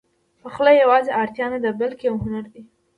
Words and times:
پخلی 0.43 0.73
یواځې 0.83 1.11
اړتیا 1.21 1.45
نه 1.53 1.59
ده، 1.63 1.69
بلکې 1.81 2.03
یو 2.09 2.15
هنر 2.23 2.45
دی. 2.53 2.61